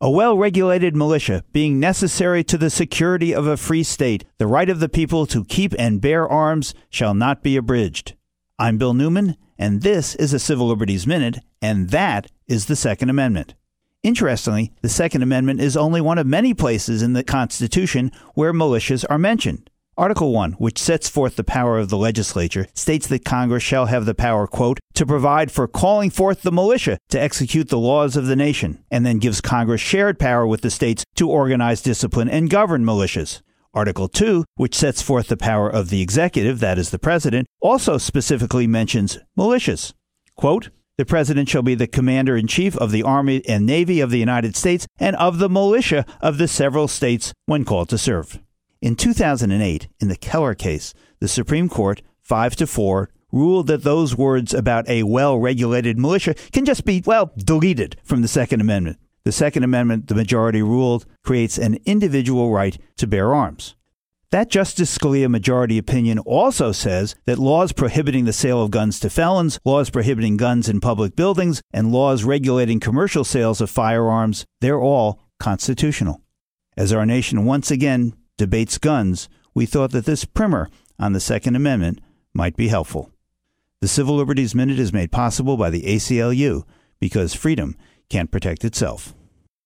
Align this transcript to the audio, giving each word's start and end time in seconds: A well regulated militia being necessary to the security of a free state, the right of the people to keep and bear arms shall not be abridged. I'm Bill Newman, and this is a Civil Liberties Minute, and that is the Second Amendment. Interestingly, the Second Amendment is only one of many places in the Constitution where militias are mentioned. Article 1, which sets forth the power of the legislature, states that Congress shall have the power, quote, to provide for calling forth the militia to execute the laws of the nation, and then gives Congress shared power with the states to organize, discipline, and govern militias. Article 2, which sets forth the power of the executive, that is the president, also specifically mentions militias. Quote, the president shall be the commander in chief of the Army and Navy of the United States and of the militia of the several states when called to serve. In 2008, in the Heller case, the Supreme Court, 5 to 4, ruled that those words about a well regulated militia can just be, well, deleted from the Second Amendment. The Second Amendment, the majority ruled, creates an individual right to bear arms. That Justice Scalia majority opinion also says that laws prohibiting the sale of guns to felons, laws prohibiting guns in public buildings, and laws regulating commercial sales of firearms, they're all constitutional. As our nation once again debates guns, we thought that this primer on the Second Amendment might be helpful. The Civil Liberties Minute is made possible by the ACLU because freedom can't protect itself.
A 0.00 0.08
well 0.08 0.38
regulated 0.38 0.94
militia 0.94 1.42
being 1.52 1.80
necessary 1.80 2.44
to 2.44 2.56
the 2.56 2.70
security 2.70 3.34
of 3.34 3.48
a 3.48 3.56
free 3.56 3.82
state, 3.82 4.24
the 4.38 4.46
right 4.46 4.70
of 4.70 4.78
the 4.78 4.88
people 4.88 5.26
to 5.26 5.44
keep 5.44 5.74
and 5.76 6.00
bear 6.00 6.28
arms 6.28 6.72
shall 6.88 7.14
not 7.14 7.42
be 7.42 7.56
abridged. 7.56 8.14
I'm 8.60 8.78
Bill 8.78 8.94
Newman, 8.94 9.36
and 9.58 9.82
this 9.82 10.14
is 10.14 10.32
a 10.32 10.38
Civil 10.38 10.68
Liberties 10.68 11.04
Minute, 11.04 11.38
and 11.60 11.90
that 11.90 12.30
is 12.46 12.66
the 12.66 12.76
Second 12.76 13.10
Amendment. 13.10 13.56
Interestingly, 14.04 14.72
the 14.82 14.88
Second 14.88 15.22
Amendment 15.22 15.60
is 15.60 15.76
only 15.76 16.00
one 16.00 16.18
of 16.18 16.28
many 16.28 16.54
places 16.54 17.02
in 17.02 17.14
the 17.14 17.24
Constitution 17.24 18.12
where 18.34 18.52
militias 18.52 19.04
are 19.10 19.18
mentioned. 19.18 19.68
Article 19.98 20.32
1, 20.32 20.52
which 20.52 20.78
sets 20.78 21.08
forth 21.08 21.34
the 21.34 21.42
power 21.42 21.76
of 21.76 21.88
the 21.88 21.96
legislature, 21.96 22.68
states 22.72 23.08
that 23.08 23.24
Congress 23.24 23.64
shall 23.64 23.86
have 23.86 24.06
the 24.06 24.14
power, 24.14 24.46
quote, 24.46 24.78
to 24.94 25.04
provide 25.04 25.50
for 25.50 25.66
calling 25.66 26.08
forth 26.08 26.42
the 26.42 26.52
militia 26.52 26.98
to 27.08 27.20
execute 27.20 27.68
the 27.68 27.80
laws 27.80 28.16
of 28.16 28.26
the 28.26 28.36
nation, 28.36 28.84
and 28.92 29.04
then 29.04 29.18
gives 29.18 29.40
Congress 29.40 29.80
shared 29.80 30.16
power 30.16 30.46
with 30.46 30.60
the 30.60 30.70
states 30.70 31.02
to 31.16 31.28
organize, 31.28 31.82
discipline, 31.82 32.28
and 32.28 32.48
govern 32.48 32.84
militias. 32.84 33.42
Article 33.74 34.06
2, 34.06 34.44
which 34.54 34.76
sets 34.76 35.02
forth 35.02 35.26
the 35.26 35.36
power 35.36 35.68
of 35.68 35.88
the 35.88 36.00
executive, 36.00 36.60
that 36.60 36.78
is 36.78 36.90
the 36.90 36.98
president, 37.00 37.48
also 37.60 37.98
specifically 37.98 38.68
mentions 38.68 39.18
militias. 39.36 39.94
Quote, 40.36 40.70
the 40.96 41.06
president 41.06 41.48
shall 41.48 41.62
be 41.62 41.74
the 41.74 41.88
commander 41.88 42.36
in 42.36 42.46
chief 42.46 42.76
of 42.76 42.92
the 42.92 43.02
Army 43.02 43.42
and 43.48 43.66
Navy 43.66 43.98
of 43.98 44.10
the 44.10 44.18
United 44.18 44.54
States 44.54 44.86
and 45.00 45.16
of 45.16 45.40
the 45.40 45.48
militia 45.48 46.06
of 46.20 46.38
the 46.38 46.46
several 46.46 46.86
states 46.86 47.32
when 47.46 47.64
called 47.64 47.88
to 47.88 47.98
serve. 47.98 48.38
In 48.80 48.94
2008, 48.94 49.88
in 49.98 50.08
the 50.08 50.16
Heller 50.22 50.54
case, 50.54 50.94
the 51.18 51.26
Supreme 51.26 51.68
Court, 51.68 52.00
5 52.22 52.54
to 52.56 52.66
4, 52.66 53.10
ruled 53.32 53.66
that 53.66 53.82
those 53.82 54.16
words 54.16 54.54
about 54.54 54.88
a 54.88 55.02
well 55.02 55.36
regulated 55.36 55.98
militia 55.98 56.34
can 56.52 56.64
just 56.64 56.84
be, 56.84 57.02
well, 57.04 57.32
deleted 57.36 57.96
from 58.04 58.22
the 58.22 58.28
Second 58.28 58.60
Amendment. 58.60 58.98
The 59.24 59.32
Second 59.32 59.64
Amendment, 59.64 60.06
the 60.06 60.14
majority 60.14 60.62
ruled, 60.62 61.06
creates 61.24 61.58
an 61.58 61.78
individual 61.86 62.52
right 62.52 62.78
to 62.98 63.08
bear 63.08 63.34
arms. 63.34 63.74
That 64.30 64.48
Justice 64.48 64.96
Scalia 64.96 65.28
majority 65.28 65.76
opinion 65.76 66.20
also 66.20 66.70
says 66.70 67.16
that 67.24 67.38
laws 67.38 67.72
prohibiting 67.72 68.26
the 68.26 68.32
sale 68.32 68.62
of 68.62 68.70
guns 68.70 69.00
to 69.00 69.10
felons, 69.10 69.58
laws 69.64 69.90
prohibiting 69.90 70.36
guns 70.36 70.68
in 70.68 70.80
public 70.80 71.16
buildings, 71.16 71.62
and 71.72 71.90
laws 71.90 72.24
regulating 72.24 72.78
commercial 72.78 73.24
sales 73.24 73.60
of 73.60 73.70
firearms, 73.70 74.44
they're 74.60 74.80
all 74.80 75.20
constitutional. 75.40 76.22
As 76.76 76.92
our 76.92 77.06
nation 77.06 77.44
once 77.44 77.70
again 77.70 78.14
debates 78.38 78.78
guns, 78.78 79.28
we 79.52 79.66
thought 79.66 79.90
that 79.90 80.06
this 80.06 80.24
primer 80.24 80.70
on 80.98 81.12
the 81.12 81.20
Second 81.20 81.56
Amendment 81.56 82.00
might 82.32 82.56
be 82.56 82.68
helpful. 82.68 83.10
The 83.80 83.88
Civil 83.88 84.16
Liberties 84.16 84.54
Minute 84.54 84.78
is 84.78 84.92
made 84.92 85.12
possible 85.12 85.56
by 85.56 85.68
the 85.68 85.82
ACLU 85.82 86.64
because 86.98 87.34
freedom 87.34 87.76
can't 88.08 88.30
protect 88.30 88.64
itself. 88.64 89.14